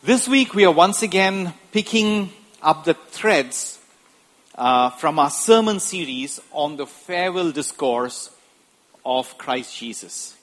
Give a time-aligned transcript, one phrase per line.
[0.00, 2.30] This week we are once again picking
[2.62, 3.80] up the threads
[4.54, 8.30] uh, from our sermon series on the farewell discourse
[9.04, 10.36] of Christ Jesus.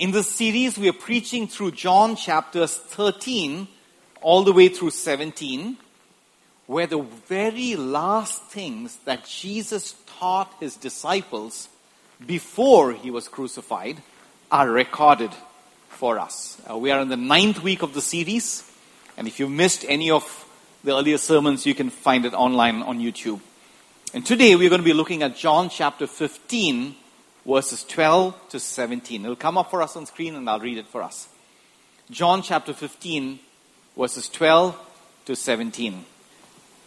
[0.00, 3.68] In this series, we are preaching through John chapters 13
[4.20, 5.76] all the way through 17,
[6.66, 11.68] where the very last things that Jesus taught his disciples
[12.26, 14.02] before he was crucified
[14.50, 15.30] are recorded
[15.96, 16.60] for us.
[16.70, 18.70] Uh, we are in the ninth week of the series,
[19.16, 20.44] and if you missed any of
[20.84, 23.40] the earlier sermons, you can find it online on YouTube.
[24.12, 26.94] And today we're going to be looking at John chapter 15,
[27.46, 29.24] verses 12 to 17.
[29.24, 31.28] It'll come up for us on screen, and I'll read it for us.
[32.10, 33.38] John chapter 15,
[33.96, 34.78] verses 12
[35.24, 36.04] to 17.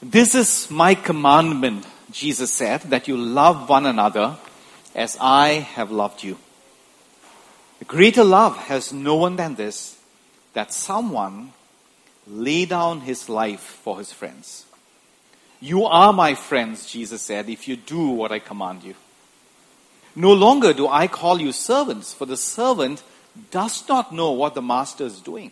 [0.03, 4.37] This is my commandment, Jesus said, that you love one another
[4.93, 6.37] as I have loved you.
[7.87, 9.97] Greater love has no one than this,
[10.53, 11.53] that someone
[12.27, 14.65] lay down his life for his friends.
[15.61, 18.95] You are my friends, Jesus said, if you do what I command you.
[20.15, 23.03] No longer do I call you servants, for the servant
[23.51, 25.51] does not know what the master is doing.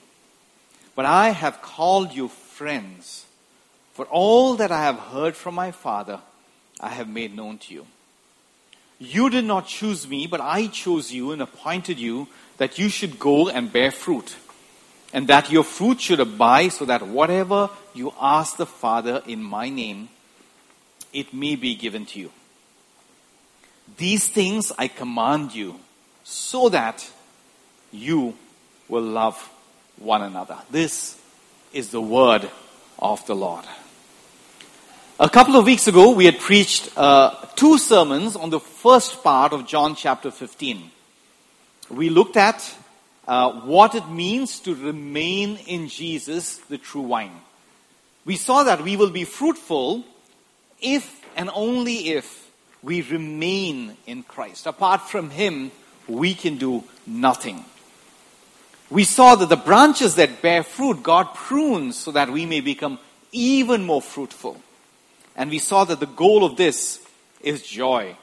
[0.95, 3.25] But I have called you friends,
[3.94, 6.19] for all that I have heard from my Father,
[6.80, 7.88] I have made known to you.
[9.00, 13.20] You did not choose me, but I chose you and appointed you that you should
[13.20, 14.36] go and bear fruit,
[15.14, 19.70] and that your fruit should abide, so that whatever you ask the Father in my
[19.70, 20.09] name,
[21.14, 22.31] it may be given to you.
[23.98, 25.80] These things I command you,
[26.23, 27.09] so that
[27.92, 28.36] you
[28.90, 29.38] will love
[29.98, 30.58] one another.
[30.72, 31.20] This
[31.72, 32.50] is the word
[33.00, 33.66] of the Lord.
[35.20, 39.52] A couple of weeks ago, we had preached uh, two sermons on the first part
[39.52, 40.92] of John chapter 15.
[41.90, 42.76] We looked at
[43.28, 47.32] uh, what it means to remain in Jesus, the true wine.
[48.26, 50.06] We saw that we will be fruitful
[50.80, 52.52] if and only if
[52.84, 54.68] we remain in Christ.
[54.68, 55.72] Apart from Him,
[56.08, 57.66] we can do nothing.
[58.91, 63.00] We saw that the branches that bear fruit, God prunes so that we may become
[63.31, 64.62] even more fruitful.
[65.38, 67.00] And we saw that the goal of this
[67.42, 68.18] is joy.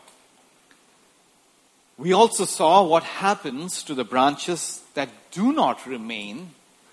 [1.97, 6.51] We also saw what happens to the branches that do not remain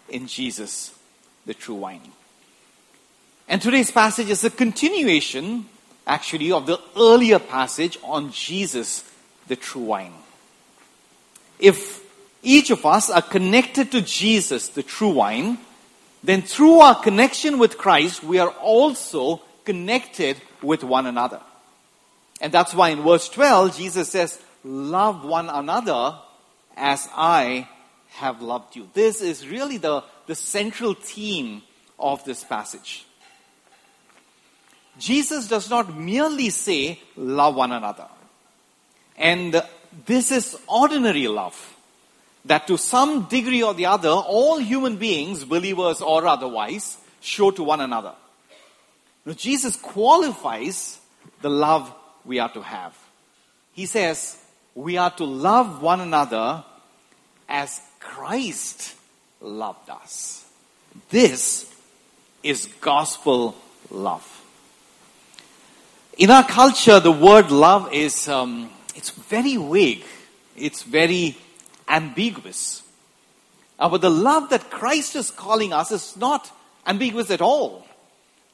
[0.07, 0.93] in Jesus,
[1.47, 2.11] the true wine.
[3.47, 5.65] And today's passage is a continuation,
[6.05, 9.03] actually, of the earlier passage on Jesus,
[9.47, 10.13] the true wine.
[11.59, 12.03] If
[12.43, 15.57] each of us are connected to Jesus, the true wine,
[16.23, 21.41] then through our connection with Christ, we are also connected with one another.
[22.39, 26.15] And that's why in verse 12, Jesus says, Love one another
[26.75, 27.67] as I
[28.09, 28.89] have loved you.
[28.93, 31.61] This is really the, the central theme
[31.99, 33.05] of this passage.
[34.99, 38.07] Jesus does not merely say, Love one another.
[39.17, 39.63] And
[40.05, 41.75] this is ordinary love.
[42.45, 47.63] That to some degree or the other, all human beings, believers or otherwise, show to
[47.63, 48.13] one another.
[49.25, 50.99] Now, Jesus qualifies
[51.41, 51.93] the love
[52.25, 52.97] we are to have.
[53.73, 54.37] He says,
[54.75, 56.63] we are to love one another
[57.47, 58.95] as Christ
[59.39, 60.45] loved us.
[61.09, 61.71] This
[62.43, 63.55] is gospel
[63.89, 64.27] love.
[66.17, 70.03] In our culture, the word love is um, it's very vague.
[70.55, 71.37] It's very
[71.87, 72.83] ambiguous.
[73.79, 76.51] Uh, but the love that Christ is calling us is not
[76.85, 77.85] ambiguous at all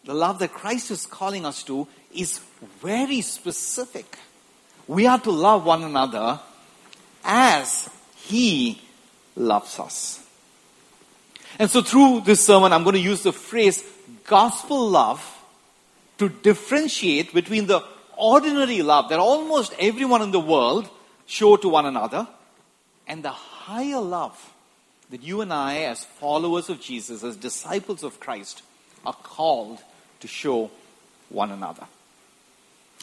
[0.07, 1.85] the love that Christ is calling us to
[2.15, 2.39] is
[2.81, 4.17] very specific.
[4.87, 6.39] We are to love one another
[7.25, 8.81] as He
[9.35, 10.25] loves us.
[11.59, 13.83] And so, through this sermon, I'm going to use the phrase
[14.23, 15.21] gospel love
[16.19, 17.83] to differentiate between the
[18.15, 20.89] ordinary love that almost everyone in the world
[21.25, 22.25] show to one another
[23.09, 24.53] and the higher love
[25.09, 28.61] that you and I, as followers of Jesus, as disciples of Christ,
[29.05, 29.79] are called
[30.19, 30.69] to show
[31.29, 31.85] one another.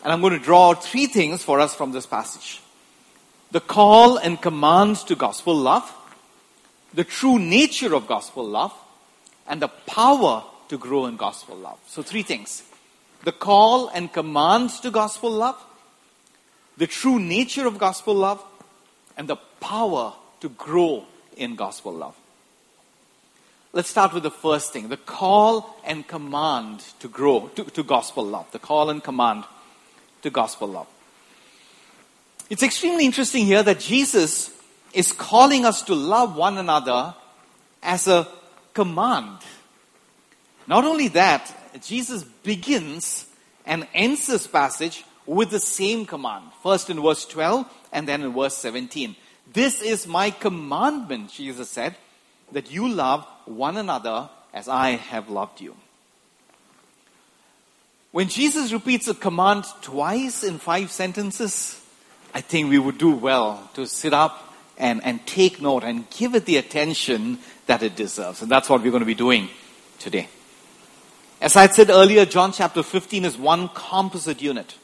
[0.02, 2.60] And I'm going to draw three things for us from this passage
[3.52, 5.92] the call and command to gospel love,
[6.92, 8.72] the true nature of gospel love,
[9.46, 11.78] and the power to grow in gospel love.
[11.86, 12.62] So, three things
[13.22, 15.56] the call and command to gospel love,
[16.76, 18.44] the true nature of gospel love,
[19.16, 21.04] and the power to grow
[21.36, 22.16] in gospel love.
[23.74, 28.24] Let's start with the first thing the call and command to grow to, to gospel
[28.24, 28.48] love.
[28.52, 29.42] The call and command
[30.22, 30.86] to gospel love.
[32.48, 34.52] It's extremely interesting here that Jesus
[34.92, 37.16] is calling us to love one another
[37.82, 38.28] as a
[38.74, 39.38] command.
[40.68, 43.26] Not only that, Jesus begins
[43.66, 46.44] and ends this passage with the same command.
[46.62, 49.16] First in verse 12 and then in verse 17.
[49.52, 51.96] This is my commandment, Jesus said,
[52.52, 55.74] that you love one another as I have loved you.
[58.12, 61.80] When Jesus repeats a command twice in five sentences,
[62.32, 66.34] I think we would do well to sit up and, and take note and give
[66.34, 68.42] it the attention that it deserves.
[68.42, 69.48] And that's what we're going to be doing
[69.98, 70.28] today.
[71.40, 74.76] As I said earlier, John chapter 15 is one composite unit.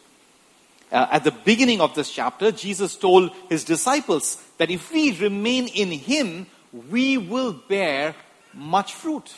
[0.92, 5.68] Uh, at the beginning of this chapter, Jesus told his disciples that if we remain
[5.68, 8.14] in him, we will bear
[8.54, 9.32] much fruit.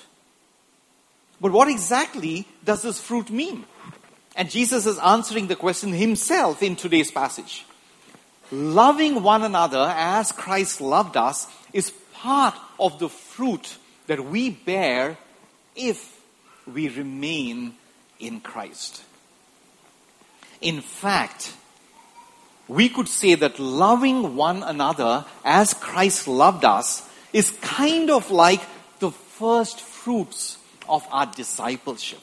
[1.40, 3.64] But what exactly does this fruit mean?
[4.36, 7.64] And Jesus is answering the question himself in today's passage.
[8.50, 13.76] Loving one another as Christ loved us is part of the fruit
[14.06, 15.16] that we bear
[15.74, 16.20] if
[16.72, 17.74] we remain
[18.20, 19.02] in Christ.
[20.60, 21.54] In fact,
[22.68, 28.60] we could say that loving one another as Christ loved us is kind of like
[28.98, 30.58] the first fruits
[30.88, 32.20] of our discipleship.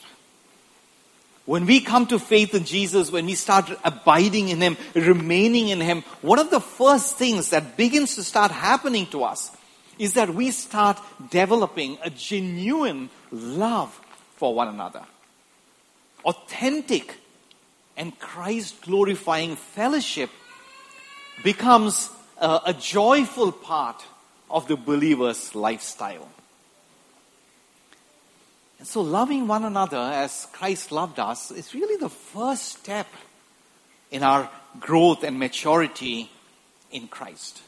[1.46, 5.80] When we come to faith in Jesus, when we start abiding in Him, remaining in
[5.80, 9.50] Him, one of the first things that begins to start happening to us
[9.98, 10.98] is that we start
[11.30, 13.90] developing a genuine love
[14.36, 15.02] for one another.
[16.24, 17.16] Authentic
[17.96, 20.30] and Christ glorifying fellowship
[21.42, 24.02] becomes a, a, joyful part
[24.50, 26.28] of the believer's lifestyle.
[28.78, 33.06] And so, loving one another as Christ loved us is really the first step
[34.10, 36.30] in our growth and maturity
[36.90, 37.62] in Christ.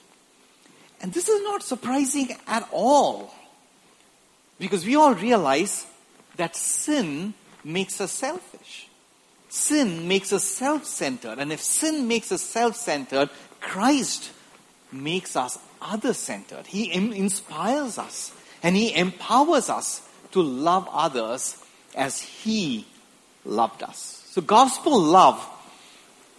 [1.00, 3.34] And this is not surprising at all
[4.58, 5.86] because we all realize
[6.36, 8.88] that sin makes us selfish.
[9.48, 11.38] Sin makes us self centered.
[11.38, 13.28] And if sin makes us self centered,
[13.60, 14.30] Christ
[14.90, 16.66] makes us other centered.
[16.66, 18.32] He inspires us
[18.62, 21.62] and He empowers us to love others
[21.94, 22.86] as He
[23.44, 24.22] loved us.
[24.30, 25.46] So, gospel love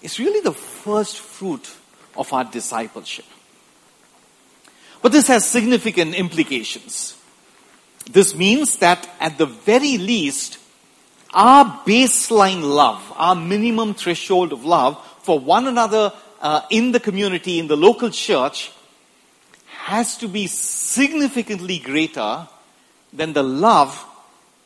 [0.02, 1.70] is really the first fruit
[2.16, 3.26] of our discipleship.
[5.02, 7.18] But this has significant implications.
[8.10, 10.60] This means that at the very least,
[11.34, 17.60] our baseline love, our minimum threshold of love for one another uh, in the community,
[17.60, 18.72] in the local church,
[19.84, 22.48] has to be significantly greater
[23.12, 24.06] than the love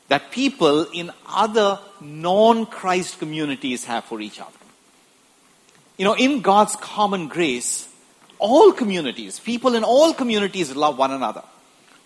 [0.09, 4.51] that people in other non Christ communities have for each other.
[5.97, 7.89] You know, in God's common grace,
[8.37, 11.43] all communities, people in all communities love one another.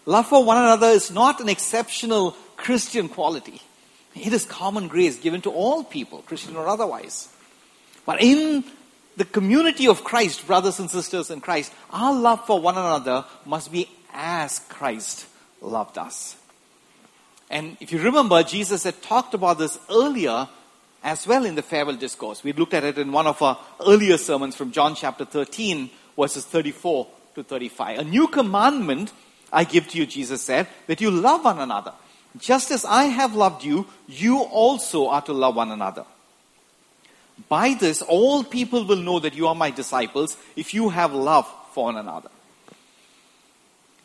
[0.05, 3.61] Love for one another is not an exceptional Christian quality.
[4.15, 7.27] It is common grace given to all people, Christian or otherwise.
[8.05, 8.63] But in
[9.17, 13.71] the community of Christ, brothers and sisters in Christ, our love for one another must
[13.71, 15.27] be as Christ
[15.61, 16.35] loved us.
[17.49, 20.47] And if you remember, Jesus had talked about this earlier
[21.03, 22.43] as well in the farewell discourse.
[22.43, 26.45] We looked at it in one of our earlier sermons from John chapter 13, verses
[26.45, 27.99] 34 to 35.
[27.99, 29.11] A new commandment
[29.51, 31.93] I give to you, Jesus said, that you love one another.
[32.37, 36.05] Just as I have loved you, you also are to love one another.
[37.47, 41.51] By this, all people will know that you are my disciples if you have love
[41.71, 42.29] for one another.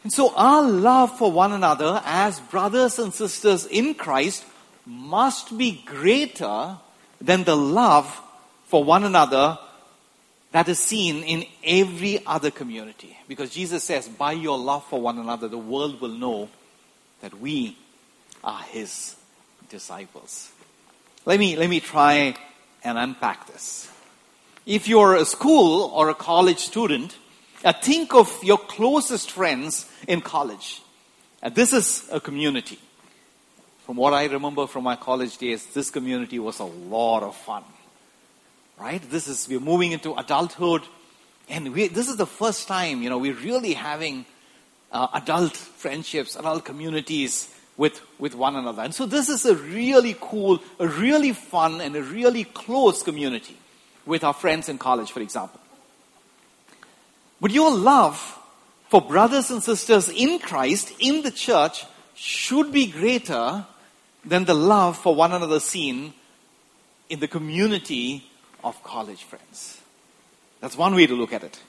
[0.02, 4.45] And so, our love for one another as brothers and sisters in Christ
[4.87, 6.78] must be greater
[7.21, 8.21] than the love
[8.66, 9.59] for one another
[10.52, 13.16] that is seen in every other community.
[13.26, 16.49] Because Jesus says, by your love for one another, the world will know
[17.21, 17.76] that we
[18.45, 19.16] are his
[19.69, 20.50] disciples.
[21.25, 22.37] Let me, let me try
[22.87, 23.90] and unpack this.
[24.64, 27.16] If you're a school or a college student,
[27.64, 30.83] uh, think of your closest friends in college.
[31.43, 32.78] Uh, this is a community.
[33.85, 37.64] From what I remember from my college days, this community was a lot of fun
[38.78, 39.02] right?
[39.11, 40.83] This is, we're moving into adulthood.
[41.49, 44.26] And we, this is the first time, you know, we're really having
[44.93, 48.83] uh, adult friendships, adult communities with, with one another.
[48.83, 53.56] And so this is a really cool, a really fun, and a really close community
[54.04, 55.61] with our friends in college, for example.
[57.40, 58.38] But your love
[58.88, 63.66] for brothers and sisters in Christ, in the church, should be greater
[64.25, 66.14] than the love for one another seen
[67.11, 68.28] in the community
[68.64, 69.80] of college friends.
[70.61, 71.61] That's one way to look at it.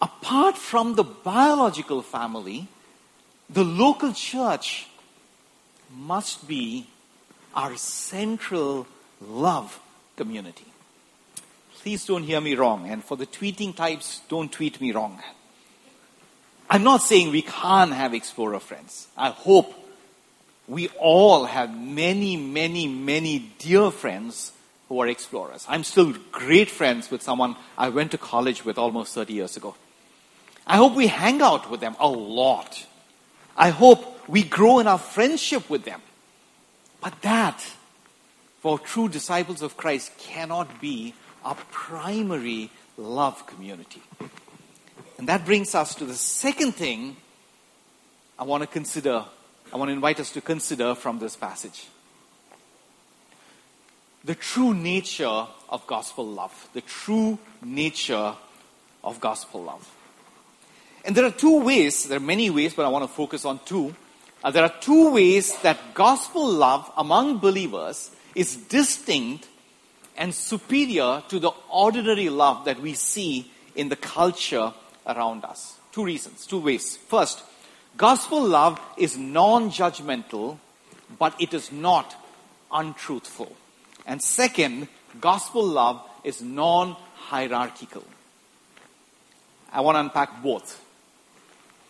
[0.00, 2.68] Apart from the biological family,
[3.50, 4.86] the local church
[5.94, 6.86] must be
[7.54, 8.86] our central
[9.20, 9.80] love
[10.16, 10.66] community.
[11.80, 15.20] Please don't hear me wrong, and for the tweeting types, don't tweet me wrong.
[16.68, 19.08] I'm not saying we can't have Explorer friends.
[19.16, 19.72] I hope
[20.66, 24.52] we all have many, many, many dear friends
[24.88, 25.64] who are explorers.
[25.68, 29.74] I'm still great friends with someone I went to college with almost 30 years ago.
[30.66, 32.86] I hope we hang out with them a lot.
[33.58, 36.00] I hope we grow in our friendship with them.
[37.00, 37.60] But that,
[38.60, 41.12] for true disciples of Christ, cannot be
[41.44, 44.02] our primary love community.
[45.18, 47.16] And that brings us to the second thing
[48.38, 49.24] I want to consider,
[49.72, 51.86] I want to invite us to consider from this passage.
[54.24, 56.68] The true nature of gospel love.
[56.74, 58.34] The true nature
[59.02, 59.88] of gospel love.
[61.04, 63.60] And there are two ways, there are many ways, but I want to focus on
[63.64, 63.94] two.
[64.42, 69.48] Uh, there are two ways that gospel love among believers is distinct
[70.16, 74.72] and superior to the ordinary love that we see in the culture
[75.06, 75.78] around us.
[75.92, 76.96] Two reasons, two ways.
[76.96, 77.42] First,
[77.96, 80.58] gospel love is non judgmental,
[81.18, 82.14] but it is not
[82.70, 83.56] untruthful.
[84.06, 84.88] And second,
[85.20, 88.04] gospel love is non hierarchical.
[89.72, 90.84] I want to unpack both.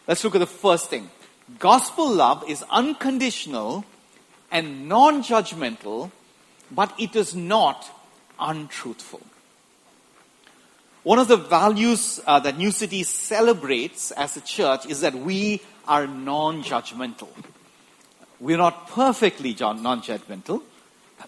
[0.09, 1.11] Let's look at the first thing.
[1.59, 3.85] Gospel love is unconditional
[4.51, 6.11] and non judgmental,
[6.71, 7.89] but it is not
[8.41, 9.21] untruthful.
[11.03, 15.61] One of the values uh, that New City celebrates as a church is that we
[15.87, 17.29] are non judgmental.
[18.41, 20.63] We're not perfectly non judgmental,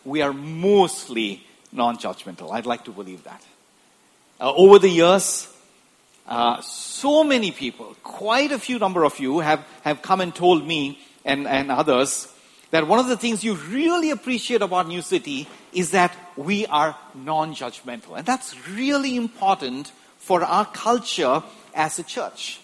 [0.06, 2.50] we are mostly non judgmental.
[2.52, 3.42] I'd like to believe that.
[4.40, 5.48] Uh, over the years,
[6.30, 10.64] uh, so many people, quite a few number of you, have, have come and told
[10.64, 12.32] me and, and others
[12.70, 16.96] that one of the things you really appreciate about New City is that we are
[17.14, 18.16] non judgmental.
[18.16, 21.42] And that's really important for our culture
[21.74, 22.60] as a church.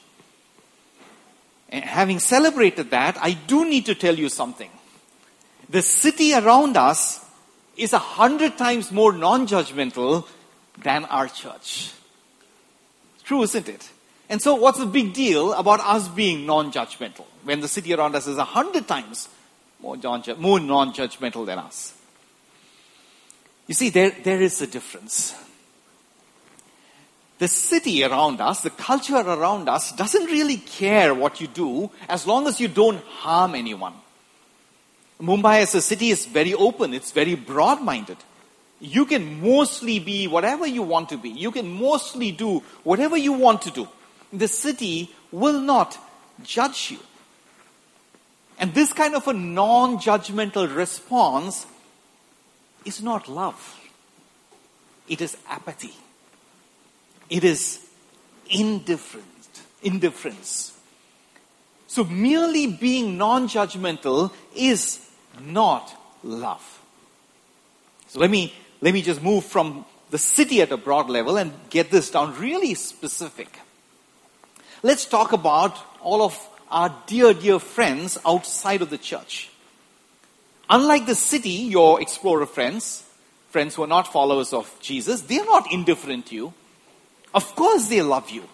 [1.68, 4.70] And having celebrated that, I do need to tell you something.
[5.68, 7.25] The city around us
[7.76, 10.25] is a hundred times more non judgmental
[10.78, 11.90] than our church.
[13.26, 13.90] True, isn't it?
[14.28, 18.14] And so, what's the big deal about us being non judgmental when the city around
[18.14, 19.28] us is a hundred times
[19.80, 21.92] more non judgmental than us?
[23.66, 25.35] You see, there, there is a difference.
[27.38, 32.26] The city around us, the culture around us, doesn't really care what you do as
[32.26, 33.95] long as you don't harm anyone.
[35.21, 38.16] Mumbai as a city is very open, it's very broad minded.
[38.80, 43.33] You can mostly be whatever you want to be, you can mostly do whatever you
[43.33, 43.88] want to do.
[44.33, 45.99] The city will not
[46.42, 46.99] judge you.
[48.59, 51.66] And this kind of a non judgmental response
[52.85, 53.80] is not love,
[55.09, 55.95] it is apathy,
[57.28, 57.87] it is
[58.49, 59.26] indifference.
[59.83, 60.73] indifference.
[61.87, 65.09] So, merely being non judgmental is
[65.40, 66.80] not love.
[68.09, 68.52] So, let me,
[68.87, 72.38] let me just move from the city at a broad level and get this down
[72.38, 73.59] really specific.
[74.85, 76.38] Let's talk about all of
[76.71, 79.50] our dear, dear friends outside of the church.
[80.71, 83.02] Unlike the city, your explorer friends,
[83.50, 86.55] friends who are not followers of Jesus, they're not indifferent to you.
[87.35, 88.45] Of course, they love you.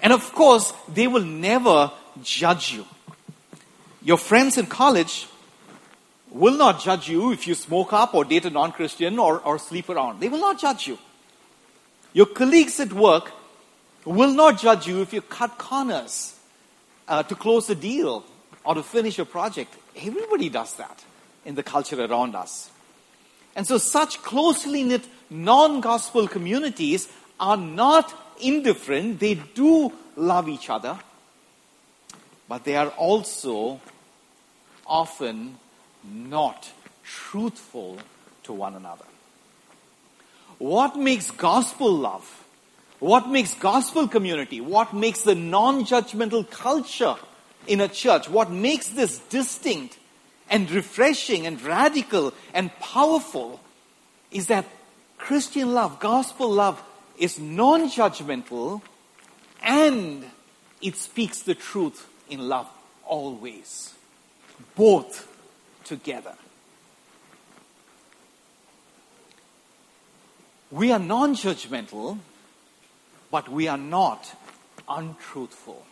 [0.00, 2.84] And of course, they will never judge you.
[4.02, 5.28] Your friends in college
[6.36, 9.58] will not judge you if you smoke up or date a non Christian or, or
[9.58, 10.20] sleep around.
[10.20, 10.98] They will not judge you.
[12.12, 13.32] Your colleagues at work
[14.04, 16.38] will not judge you if you cut corners
[17.08, 18.24] uh, to close a deal
[18.64, 19.76] or to finish a project.
[19.96, 21.04] Everybody does that
[21.44, 22.70] in the culture around us.
[23.54, 27.08] And so, such closely knit non gospel communities
[27.40, 30.98] are not indifferent, they do love each other,
[32.48, 33.80] but they are also
[34.86, 35.58] often
[36.12, 36.70] not
[37.04, 37.98] truthful
[38.44, 39.04] to one another.
[40.58, 42.44] What makes gospel love?
[42.98, 44.60] What makes gospel community?
[44.60, 47.16] What makes the non judgmental culture
[47.66, 48.28] in a church?
[48.28, 49.98] What makes this distinct
[50.48, 53.60] and refreshing and radical and powerful
[54.30, 54.64] is that
[55.18, 56.82] Christian love, gospel love,
[57.18, 58.80] is non judgmental
[59.62, 60.24] and
[60.80, 62.68] it speaks the truth in love
[63.04, 63.92] always.
[64.74, 65.28] Both
[65.86, 66.34] together.
[70.70, 72.18] We are non judgmental,
[73.30, 74.34] but we are not
[74.88, 75.86] untruthful.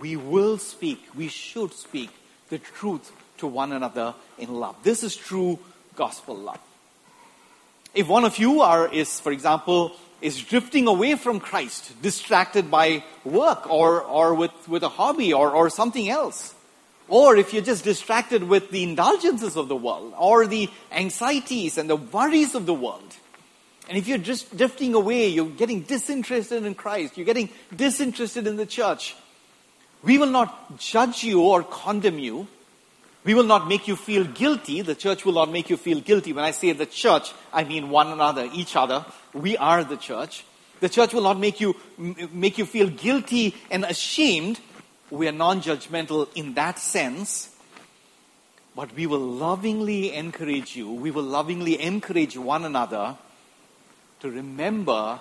[0.00, 2.10] we will speak, we should speak
[2.48, 4.76] the truth to one another in love.
[4.82, 5.58] This is true
[5.96, 6.60] gospel love.
[7.94, 13.04] If one of you are, is, for example, is drifting away from Christ, distracted by
[13.24, 16.54] work or, or with, with a hobby or, or something else,
[17.12, 21.90] or if you're just distracted with the indulgences of the world or the anxieties and
[21.90, 23.14] the worries of the world,
[23.86, 28.56] and if you're just drifting away, you're getting disinterested in Christ, you're getting disinterested in
[28.56, 29.14] the church,
[30.02, 32.48] we will not judge you or condemn you.
[33.24, 34.80] We will not make you feel guilty.
[34.80, 36.32] The church will not make you feel guilty.
[36.32, 39.04] When I say the church, I mean one another, each other.
[39.34, 40.46] We are the church.
[40.80, 44.60] The church will not make you, make you feel guilty and ashamed.
[45.12, 47.50] We are non judgmental in that sense.
[48.74, 50.90] But we will lovingly encourage you.
[50.90, 53.18] We will lovingly encourage one another
[54.20, 55.18] to remember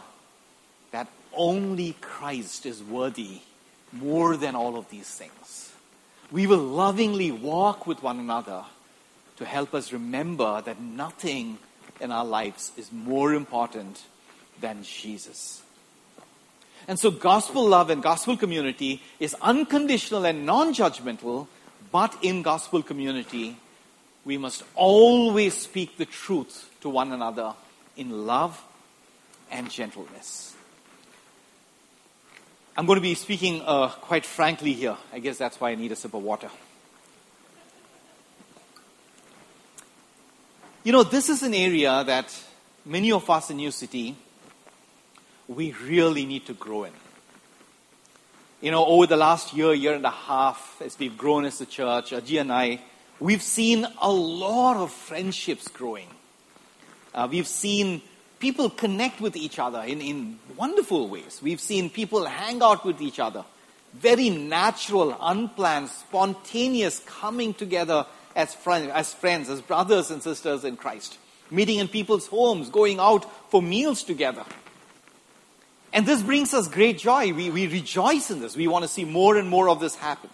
[0.92, 3.42] that only Christ is worthy
[3.92, 5.74] more than all of these things.
[6.32, 8.64] We will lovingly walk with one another
[9.36, 11.58] to help us remember that nothing
[12.00, 14.04] in our lives is more important
[14.62, 15.61] than Jesus.
[16.88, 21.48] And so, gospel love and gospel community is unconditional and non judgmental,
[21.92, 23.58] but in gospel community,
[24.26, 27.54] we must always speak the truth to one another
[27.98, 28.62] in love
[29.50, 30.56] and gentleness.
[32.78, 34.98] I'm going to be speaking uh, quite frankly here.
[35.12, 36.50] I guess that's why I need a sip of water.
[40.84, 42.36] You know, this is an area that
[42.86, 44.16] many of us in New City,
[45.56, 46.94] we really need to grow in.
[48.62, 51.66] You know, over the last year, year and a half, as we've grown as a
[51.66, 52.80] church, Ajay and I,
[53.20, 56.08] we've seen a lot of friendships growing.
[57.14, 58.02] Uh, we've seen
[58.40, 61.40] people connect with each other in, in wonderful ways.
[61.42, 63.44] We've seen people hang out with each other.
[63.94, 68.06] Very natural, unplanned, spontaneous coming together
[68.36, 71.18] as, as friends, as brothers and sisters in Christ.
[71.50, 74.46] Meeting in people's homes, going out for meals together.
[75.94, 77.34] And this brings us great joy.
[77.34, 78.56] We, we rejoice in this.
[78.56, 80.30] We want to see more and more of this happen.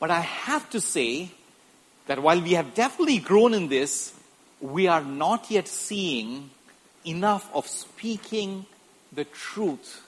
[0.00, 1.30] But I have to say
[2.06, 4.12] that while we have definitely grown in this,
[4.60, 6.50] we are not yet seeing
[7.04, 8.66] enough of speaking
[9.12, 10.04] the truth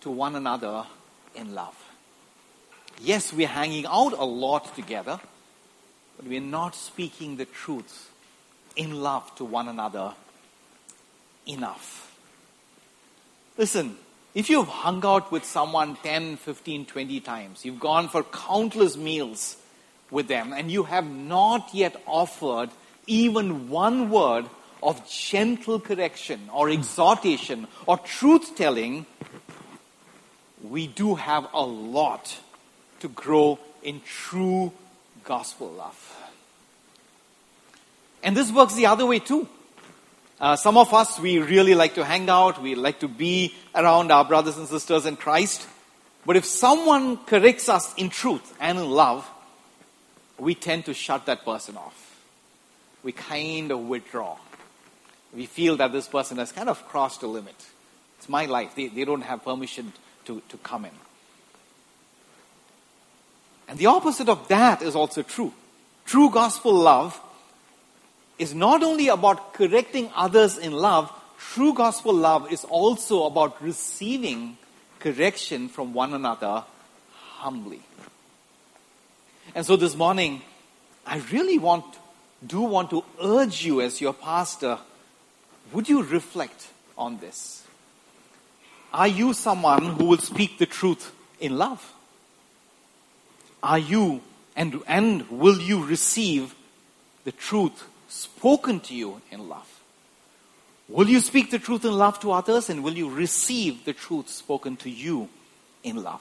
[0.00, 0.86] to one another
[1.34, 1.76] in love.
[3.00, 5.20] Yes, we're hanging out a lot together,
[6.16, 8.10] but we're not speaking the truth
[8.76, 10.14] in love to one another
[11.46, 12.11] enough.
[13.58, 13.96] Listen,
[14.34, 19.56] if you've hung out with someone 10, 15, 20 times, you've gone for countless meals
[20.10, 22.70] with them, and you have not yet offered
[23.06, 24.46] even one word
[24.82, 29.06] of gentle correction or exhortation or truth telling,
[30.62, 32.38] we do have a lot
[33.00, 34.72] to grow in true
[35.24, 36.16] gospel love.
[38.22, 39.48] And this works the other way too.
[40.42, 44.12] Uh, some of us, we really like to hang out, we like to be around
[44.12, 45.66] our brothers and sisters in Christ.
[46.26, 49.26] But if someone corrects us in truth and in love,
[50.38, 52.20] we tend to shut that person off.
[53.02, 54.36] We kind of withdraw
[55.32, 57.54] we feel that this person has kind of crossed a limit.
[58.18, 58.74] It's my life.
[58.74, 59.92] They, they don't have permission
[60.26, 60.92] to, to come in.
[63.68, 65.54] And the opposite of that is also true.
[66.04, 67.18] True gospel love
[68.42, 74.58] is not only about correcting others in love, true gospel love is also about receiving
[74.98, 76.64] correction from one another
[77.12, 77.80] humbly.
[79.54, 80.42] And so this morning,
[81.06, 81.84] I really want,
[82.44, 84.78] do want to urge you as your pastor
[85.72, 87.64] would you reflect on this?
[88.92, 91.94] Are you someone who will speak the truth in love?
[93.62, 94.20] Are you
[94.56, 96.54] and, and will you receive
[97.24, 99.68] the truth spoken to you in love?
[100.88, 104.28] Will you speak the truth in love to others and will you receive the truth
[104.28, 105.28] spoken to you
[105.82, 106.20] in love?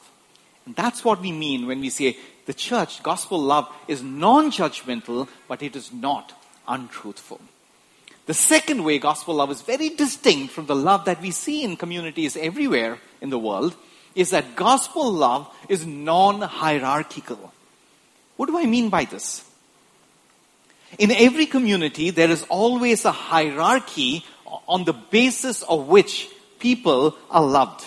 [0.65, 5.27] And that's what we mean when we say the church, gospel love, is non judgmental,
[5.47, 6.33] but it is not
[6.67, 7.41] untruthful.
[8.27, 11.75] The second way gospel love is very distinct from the love that we see in
[11.75, 13.75] communities everywhere in the world
[14.15, 17.53] is that gospel love is non hierarchical.
[18.37, 19.43] What do I mean by this?
[20.97, 24.25] In every community, there is always a hierarchy
[24.67, 27.85] on the basis of which people are loved.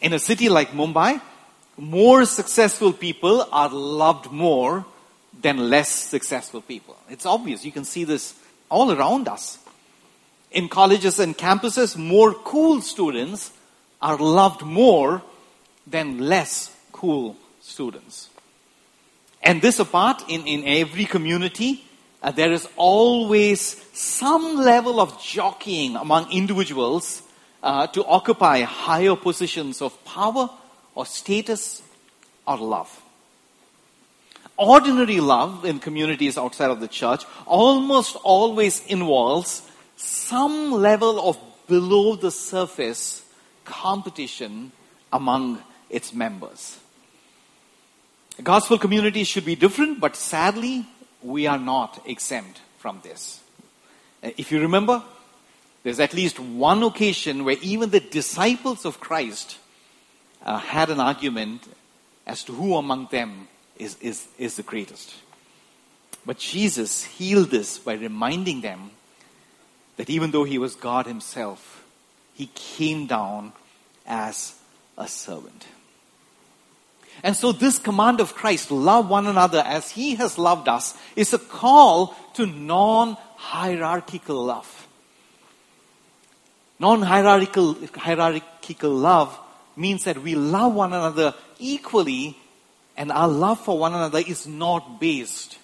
[0.00, 1.20] In a city like Mumbai,
[1.76, 4.84] more successful people are loved more
[5.40, 6.96] than less successful people.
[7.08, 7.64] It's obvious.
[7.64, 8.34] You can see this
[8.68, 9.58] all around us.
[10.50, 13.52] In colleges and campuses, more cool students
[14.00, 15.22] are loved more
[15.86, 18.28] than less cool students.
[19.44, 21.84] And this apart, in, in every community,
[22.22, 23.60] uh, there is always
[23.92, 27.22] some level of jockeying among individuals
[27.62, 30.48] uh, to occupy higher positions of power
[30.94, 31.82] or status
[32.46, 33.02] or love.
[34.56, 39.62] Ordinary love in communities outside of the church almost always involves
[39.96, 43.24] some level of below the surface
[43.64, 44.72] competition
[45.12, 46.78] among its members.
[48.42, 50.86] Gospel communities should be different, but sadly,
[51.22, 53.40] we are not exempt from this.
[54.22, 55.02] Uh, if you remember,
[55.82, 59.58] there's at least one occasion where even the disciples of Christ
[60.44, 61.62] uh, had an argument
[62.26, 65.14] as to who among them is, is, is the greatest.
[66.26, 68.90] But Jesus healed this by reminding them
[69.96, 71.84] that even though he was God himself,
[72.32, 73.52] he came down
[74.06, 74.54] as
[74.98, 75.66] a servant.
[77.22, 81.32] And so, this command of Christ, love one another as he has loved us, is
[81.32, 84.88] a call to non hierarchical love.
[86.78, 89.38] Non hierarchical hierarchical love
[89.76, 92.36] means that we love one another equally,
[92.96, 95.58] and our love for one another is not based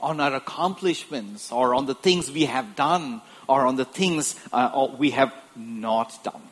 [0.00, 4.88] on our accomplishments or on the things we have done or on the things uh,
[4.98, 6.42] we have not done.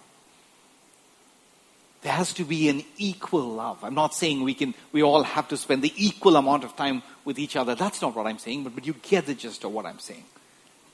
[2.02, 3.82] There has to be an equal love.
[3.84, 7.02] I'm not saying we can, we all have to spend the equal amount of time
[7.24, 7.76] with each other.
[7.76, 10.24] That's not what I'm saying, but, but you get the gist of what I'm saying.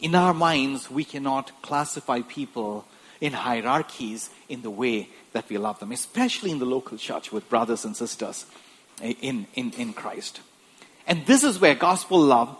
[0.00, 2.86] In our minds, we cannot classify people
[3.20, 7.48] in hierarchies in the way that we love them, especially in the local church with
[7.48, 8.44] brothers and sisters
[9.02, 10.40] eh, in, in, in Christ.
[11.06, 12.56] And this is where gospel love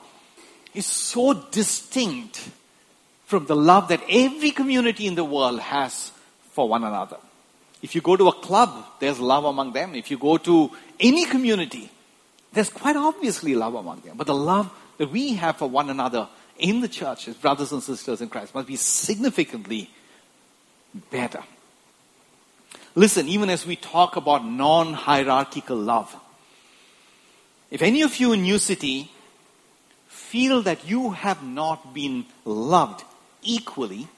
[0.75, 2.49] is so distinct
[3.27, 6.13] from the love that every community in the world has
[6.53, 7.19] for one another.
[7.83, 9.95] If you go to a club, there's love among them.
[9.95, 11.91] If you go to any community,
[12.53, 14.17] there's quite obviously love among them.
[14.17, 17.83] But the love that we have for one another in the church as brothers and
[17.83, 19.91] sisters in Christ must be significantly
[21.11, 21.43] better.
[22.95, 26.15] Listen, even as we talk about non hierarchical love,
[27.71, 29.13] if any of you in New City
[30.09, 33.05] feel that you have not been loved
[33.43, 34.09] equally,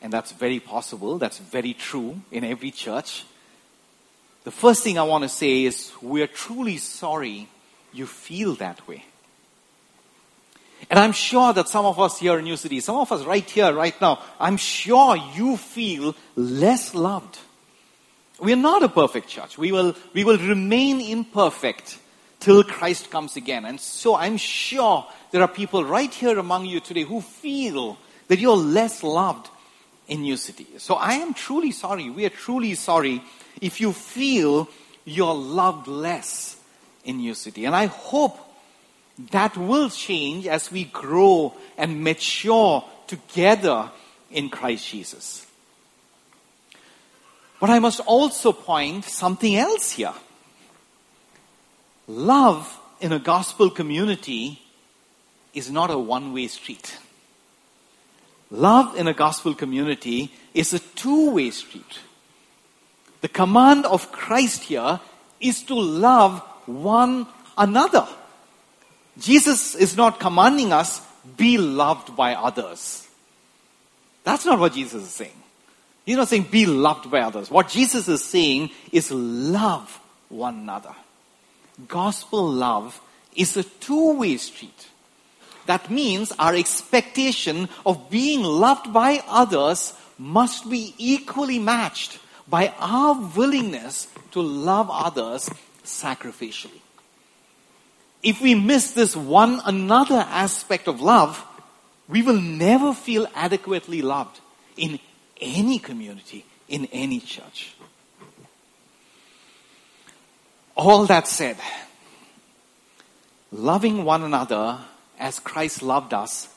[0.00, 3.24] and that's very possible, that's very true in every church.
[4.44, 7.48] The first thing I want to say is we're truly sorry
[7.92, 9.04] you feel that way.
[10.90, 13.48] And I'm sure that some of us here in New City, some of us right
[13.48, 17.38] here, right now, I'm sure you feel less loved.
[18.40, 19.58] We are not a perfect church.
[19.58, 21.98] We will, we will remain imperfect
[22.38, 23.64] till Christ comes again.
[23.64, 28.38] And so I'm sure there are people right here among you today who feel that
[28.38, 29.50] you're less loved
[30.08, 30.66] in New City.
[30.78, 32.10] So I am truly sorry.
[32.10, 33.22] We are truly sorry
[33.60, 34.68] if you feel
[35.04, 36.56] you're loved less
[37.04, 37.64] in New City.
[37.64, 38.38] And I hope
[39.30, 43.90] that will change as we grow and mature together
[44.30, 45.46] in Christ Jesus.
[47.60, 50.14] But I must also point something else here.
[52.06, 54.62] Love in a gospel community
[55.54, 56.98] is not a one way street.
[58.50, 62.00] Love in a gospel community is a two way street.
[63.20, 65.00] The command of Christ here
[65.40, 68.06] is to love one another.
[69.18, 71.00] Jesus is not commanding us,
[71.36, 73.06] be loved by others.
[74.24, 75.32] That's not what Jesus is saying.
[76.06, 77.50] He's not saying be loved by others.
[77.50, 80.94] What Jesus is saying is love one another.
[81.86, 83.00] Gospel love
[83.36, 84.88] is a two way street.
[85.68, 93.14] That means our expectation of being loved by others must be equally matched by our
[93.36, 95.50] willingness to love others
[95.84, 96.80] sacrificially.
[98.22, 101.44] If we miss this one another aspect of love,
[102.08, 104.40] we will never feel adequately loved
[104.78, 104.98] in
[105.38, 107.74] any community, in any church.
[110.74, 111.58] All that said,
[113.52, 114.78] loving one another
[115.18, 116.48] as Christ loved us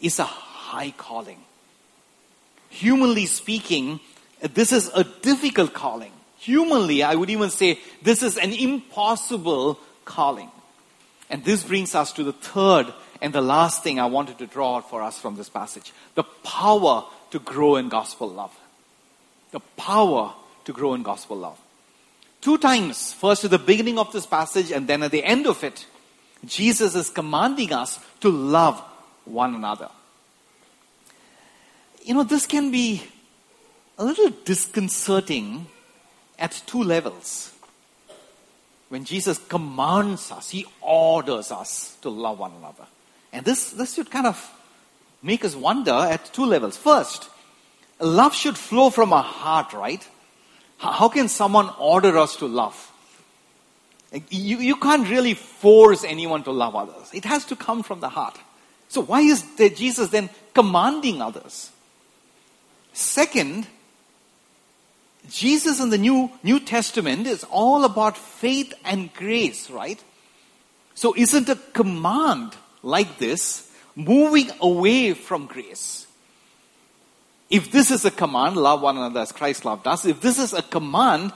[0.00, 1.38] is a high calling.
[2.68, 4.00] Humanly speaking,
[4.40, 6.12] this is a difficult calling.
[6.38, 10.50] Humanly, I would even say this is an impossible calling.
[11.30, 14.76] And this brings us to the third and the last thing I wanted to draw
[14.76, 18.54] out for us from this passage the power to grow in gospel love.
[19.52, 21.58] The power to grow in gospel love.
[22.40, 25.64] Two times, first at the beginning of this passage and then at the end of
[25.64, 25.86] it,
[26.48, 28.80] Jesus is commanding us to love
[29.24, 29.88] one another.
[32.02, 33.02] You know, this can be
[33.98, 35.66] a little disconcerting
[36.38, 37.52] at two levels.
[38.94, 42.86] when Jesus commands us, he orders us to love one another.
[43.32, 44.52] And this, this should kind of
[45.20, 46.76] make us wonder at two levels.
[46.76, 47.28] First,
[47.98, 50.06] love should flow from our heart, right?
[50.76, 52.92] How can someone order us to love?
[54.30, 57.10] You, you can't really force anyone to love others.
[57.12, 58.38] It has to come from the heart.
[58.88, 61.70] So why is Jesus then commanding others?
[62.92, 63.66] Second,
[65.28, 70.02] Jesus in the New, New Testament is all about faith and grace, right?
[70.94, 76.06] So isn't a command like this moving away from grace?
[77.50, 80.52] If this is a command, love one another as Christ loved us, if this is
[80.52, 81.32] a command,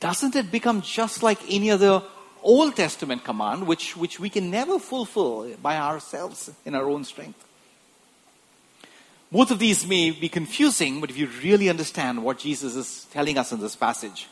[0.00, 2.02] doesn't it become just like any other
[2.42, 7.42] Old Testament command, which, which we can never fulfill by ourselves in our own strength?
[9.32, 13.36] Both of these may be confusing, but if you really understand what Jesus is telling
[13.36, 14.28] us in this passage,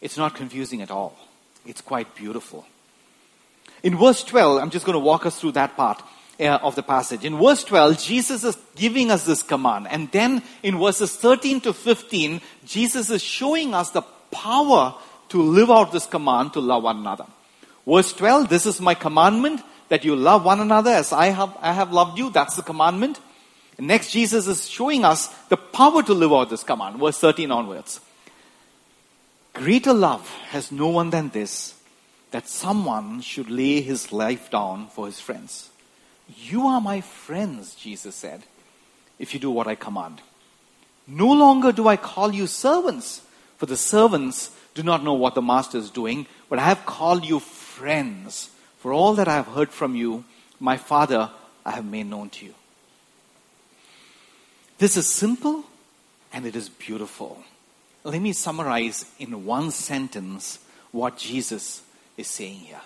[0.00, 1.16] it's not confusing at all.
[1.64, 2.66] It's quite beautiful.
[3.82, 6.02] In verse 12, I'm just going to walk us through that part
[6.40, 7.24] uh, of the passage.
[7.24, 9.86] In verse 12, Jesus is giving us this command.
[9.88, 14.02] And then in verses 13 to 15, Jesus is showing us the
[14.34, 14.94] power
[15.30, 17.26] to live out this command to love one another.
[17.86, 21.72] Verse 12, this is my commandment that you love one another as I have, I
[21.72, 22.30] have loved you.
[22.30, 23.20] That's the commandment.
[23.78, 26.98] And next, Jesus is showing us the power to live out this command.
[26.98, 28.00] Verse 13 onwards.
[29.52, 31.74] Greater love has no one than this,
[32.32, 35.70] that someone should lay his life down for his friends.
[36.36, 38.42] You are my friends, Jesus said,
[39.18, 40.20] if you do what I command.
[41.06, 43.22] No longer do I call you servants,
[43.56, 47.24] for the servants do not know what the master is doing, but I have called
[47.24, 48.50] you friends.
[48.78, 50.24] For all that I have heard from you,
[50.60, 51.30] my Father,
[51.64, 52.54] I have made known to you.
[54.78, 55.64] This is simple
[56.32, 57.42] and it is beautiful.
[58.02, 60.58] Let me summarize in one sentence
[60.90, 61.82] what Jesus
[62.16, 62.80] is saying here.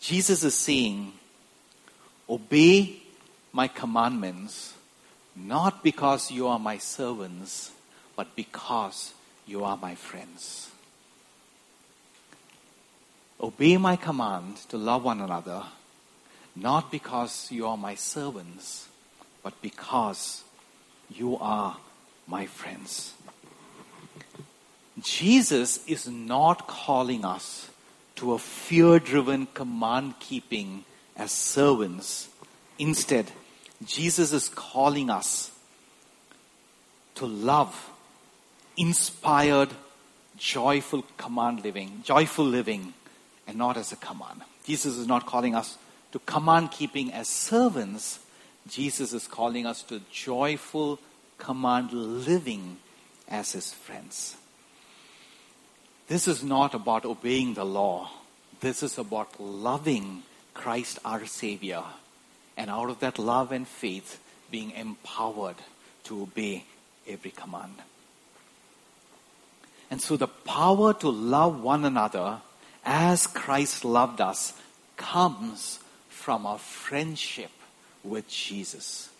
[0.00, 1.12] Jesus is saying,
[2.28, 3.02] Obey
[3.52, 4.74] my commandments,
[5.36, 7.72] not because you are my servants,
[8.16, 9.12] but because
[9.50, 10.70] you are my friends.
[13.40, 15.64] Obey my command to love one another,
[16.54, 18.88] not because you are my servants,
[19.42, 20.44] but because
[21.10, 21.76] you are
[22.28, 23.14] my friends.
[25.02, 27.70] Jesus is not calling us
[28.16, 30.84] to a fear driven command keeping
[31.16, 32.28] as servants.
[32.78, 33.32] Instead,
[33.84, 35.50] Jesus is calling us
[37.16, 37.89] to love,
[38.76, 39.70] inspired,
[40.36, 42.94] joyful command living, joyful living,
[43.46, 44.42] and not as a command.
[44.64, 45.78] Jesus is not calling us
[46.12, 48.20] to command keeping as servants,
[48.68, 50.98] Jesus is calling us to joyful
[51.38, 52.78] command living
[53.28, 54.36] as his friends.
[56.08, 58.10] This is not about obeying the law.
[58.60, 61.84] This is about loving Christ our Savior.
[62.56, 65.56] And out of that love and faith, being empowered
[66.04, 66.64] to obey
[67.06, 67.74] every command.
[69.90, 72.40] And so the power to love one another
[72.84, 74.54] as Christ loved us
[74.96, 77.50] comes from our friendship
[78.04, 79.10] with Jesus.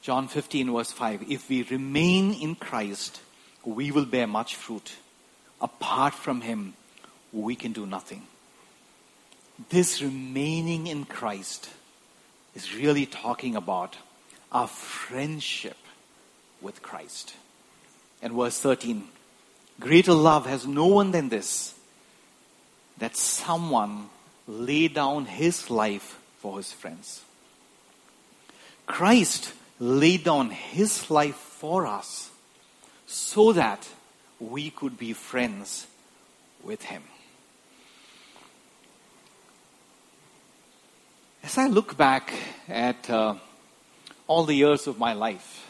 [0.00, 3.20] John 15, verse 5 If we remain in Christ,
[3.64, 4.92] we will bear much fruit.
[5.60, 6.74] Apart from Him,
[7.32, 8.22] we can do nothing.
[9.70, 11.68] This remaining in Christ
[12.54, 13.96] is really talking about
[14.52, 15.76] our friendship
[16.60, 17.34] with Christ.
[18.22, 19.08] And verse 13
[19.80, 21.74] Greater love has no one than this,
[22.98, 24.08] that someone
[24.46, 27.22] lay down his life for his friends.
[28.86, 32.30] Christ laid down his life for us
[33.06, 33.88] so that
[34.40, 35.86] we could be friends
[36.64, 37.02] with him.
[41.42, 42.32] As I look back
[42.68, 43.34] at uh,
[44.26, 45.67] all the years of my life,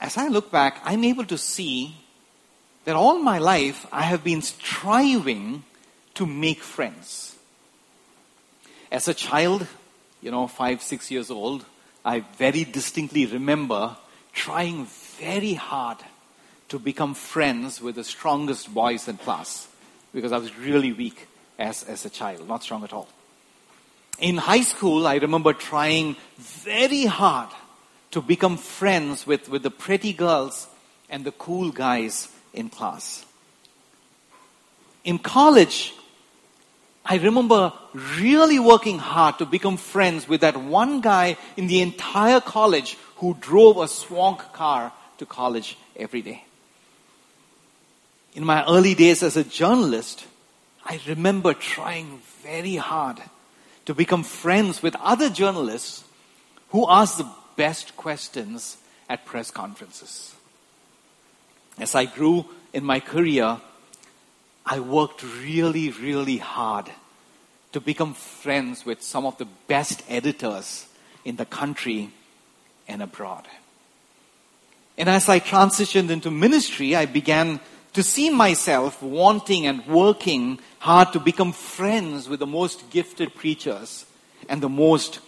[0.00, 1.96] as I look back, I'm able to see
[2.84, 5.64] that all my life I have been striving
[6.14, 7.36] to make friends.
[8.90, 9.66] As a child,
[10.22, 11.64] you know, five, six years old,
[12.04, 13.96] I very distinctly remember
[14.32, 14.86] trying
[15.18, 15.98] very hard
[16.68, 19.68] to become friends with the strongest boys in class
[20.14, 21.26] because I was really weak
[21.58, 23.08] as, as a child, not strong at all.
[24.18, 27.50] In high school, I remember trying very hard
[28.10, 30.68] to become friends with, with the pretty girls
[31.10, 33.24] and the cool guys in class.
[35.04, 35.94] In college,
[37.04, 37.72] I remember
[38.20, 43.36] really working hard to become friends with that one guy in the entire college who
[43.40, 46.44] drove a swank car to college every day.
[48.38, 50.24] in my early days as a journalist,
[50.84, 53.20] I remember trying very hard
[53.86, 56.04] to become friends with other journalists
[56.68, 58.78] who asked the best questions
[59.10, 60.34] at press conferences.
[61.76, 63.60] As I grew in my career,
[64.64, 66.88] I worked really, really hard
[67.72, 70.86] to become friends with some of the best editors
[71.24, 72.10] in the country
[72.86, 73.46] and abroad.
[74.96, 77.60] And as I transitioned into ministry, I began
[77.94, 84.06] to see myself wanting and working hard to become friends with the most gifted preachers
[84.48, 85.18] and the most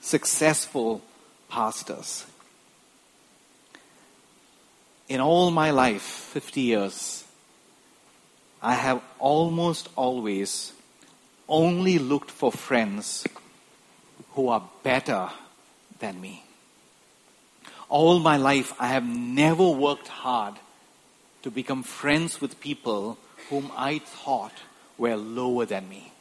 [0.00, 1.02] successful
[1.48, 2.26] pastors.
[5.08, 7.24] In all my life, 50 years,
[8.62, 10.72] I have almost always
[11.48, 13.26] only looked for friends
[14.32, 15.30] who are better
[15.98, 16.44] than me.
[17.88, 20.54] All my life, I have never worked hard
[21.42, 23.16] to become friends with people
[23.48, 24.52] whom I thought
[24.98, 26.12] were lower than me.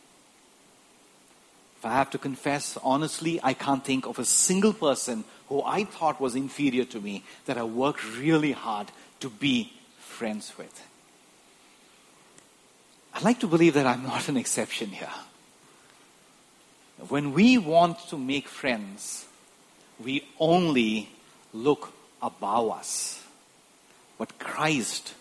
[1.77, 5.83] If I have to confess honestly, I can't think of a single person who I
[5.83, 10.83] thought was inferior to me that I worked really hard to be friends with.
[13.13, 15.13] I'd like to believe that I'm not an exception here.
[17.09, 19.25] When we want to make friends,
[20.03, 21.09] we only
[21.53, 23.23] look above us.
[24.17, 25.13] But Christ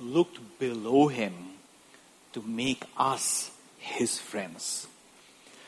[0.00, 1.34] looked below him
[2.32, 4.88] to make us his friends.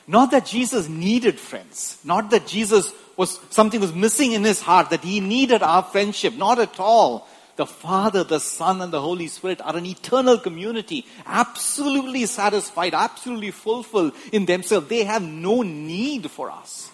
[0.06, 4.90] Not that Jesus needed friends, not that Jesus was something was missing in his heart,
[4.90, 7.28] that he needed our friendship, not at all.
[7.56, 13.50] The Father, the Son, and the Holy Spirit are an eternal community, absolutely satisfied, absolutely
[13.50, 14.88] fulfilled in themselves.
[14.88, 16.90] They have no need for us.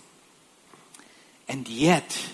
[1.49, 2.29] And yet,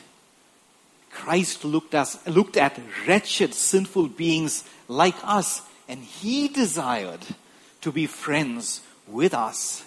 [1.11, 7.21] Christ looked, us, looked at wretched, sinful beings like us, and he desired
[7.83, 9.85] to be friends with us.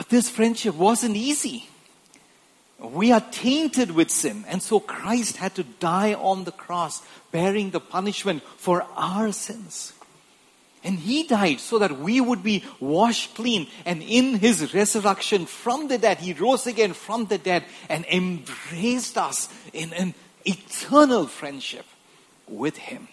[0.00, 1.68] But this friendship wasn't easy.
[2.78, 7.68] We are tainted with sin, and so Christ had to die on the cross, bearing
[7.68, 9.92] the punishment for our sins.
[10.82, 13.66] And he died so that we would be washed clean.
[13.84, 19.18] And in his resurrection from the dead, he rose again from the dead and embraced
[19.18, 20.14] us in an
[20.46, 21.84] eternal friendship
[22.48, 23.08] with him.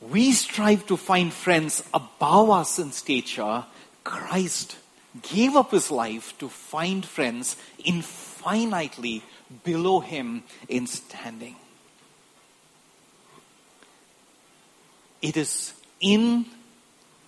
[0.00, 3.66] We strive to find friends above us in stature.
[4.08, 4.78] Christ
[5.20, 9.22] gave up his life to find friends infinitely
[9.64, 11.56] below him in standing.
[15.20, 16.46] It is in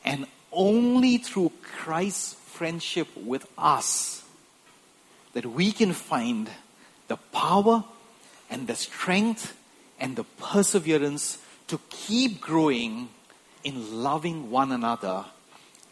[0.06, 4.22] and only through Christ's friendship with us
[5.34, 6.48] that we can find
[7.08, 7.84] the power
[8.48, 9.54] and the strength
[9.98, 13.10] and the perseverance to keep growing
[13.64, 15.26] in loving one another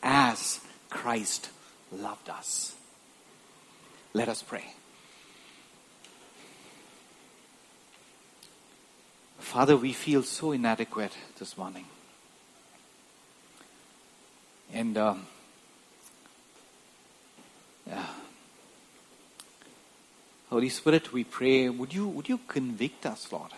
[0.02, 1.50] as Christ
[1.92, 2.74] loved us.
[4.12, 4.64] Let us pray.
[9.38, 11.86] Father, we feel so inadequate this morning.
[14.72, 15.26] And um,
[17.86, 18.04] yeah.
[20.50, 23.50] Holy Spirit, we pray, would you, would you convict us, Lord?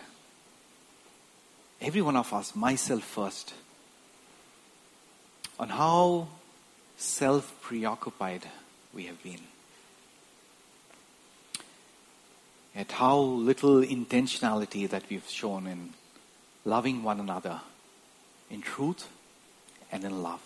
[1.79, 3.53] Every one of us, myself first,
[5.59, 6.27] on how
[7.01, 8.43] self preoccupied
[8.93, 9.41] we have been.
[12.75, 15.93] At how little intentionality that we've shown in
[16.63, 17.59] loving one another
[18.49, 19.09] in truth
[19.91, 20.41] and in love.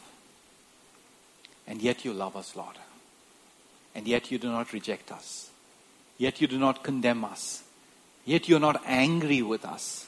[1.68, 2.76] And yet you love us, Lord.
[3.94, 5.50] And yet you do not reject us.
[6.18, 7.64] Yet you do not condemn us.
[8.24, 10.08] Yet you are not angry with us.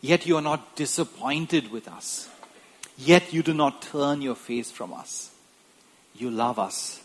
[0.00, 2.28] Yet you are not disappointed with us.
[2.96, 5.32] Yet you do not turn your face from us.
[6.14, 7.00] You love us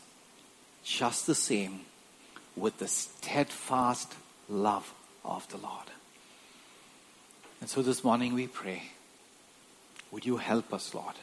[0.83, 1.81] just the same
[2.55, 4.13] with the steadfast
[4.49, 4.93] love
[5.23, 5.87] of the Lord.
[7.61, 8.83] And so this morning we pray,
[10.11, 11.15] would you help us, Lord?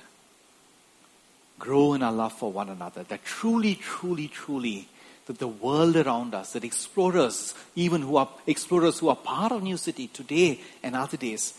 [1.59, 4.89] Grow in our love for one another, that truly, truly, truly,
[5.27, 9.63] that the world around us, that explorers, even who are explorers who are part of
[9.63, 11.55] New City today and other days,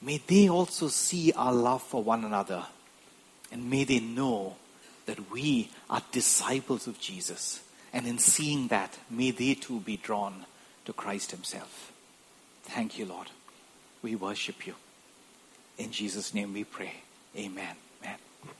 [0.00, 2.64] may they also see our love for one another.
[3.52, 4.56] And may they know
[5.06, 7.60] that we are disciples of Jesus.
[7.92, 10.46] And in seeing that, may they too be drawn
[10.84, 11.92] to Christ Himself.
[12.62, 13.28] Thank you, Lord.
[14.02, 14.74] We worship you.
[15.78, 16.94] In Jesus' name we pray.
[17.36, 17.76] Amen.